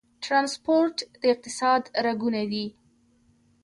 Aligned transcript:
ټرانسپورټ 0.23 0.97
د 1.21 1.23
اقتصاد 1.33 1.83
رګونه 2.05 2.41
دي 2.51 2.65